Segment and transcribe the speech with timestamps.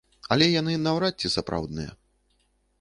[0.35, 1.91] Але яны наўрад ці сапраўдныя.